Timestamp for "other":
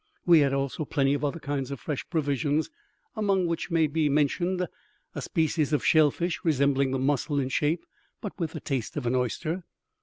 1.23-1.37